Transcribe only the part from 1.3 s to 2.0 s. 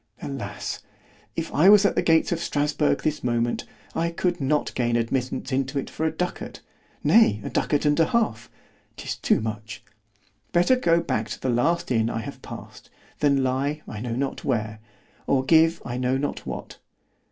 if I was at